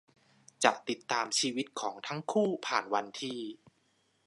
[0.63, 3.39] จะติดตามชีวิตของทั้งคู่ผ่านวันที่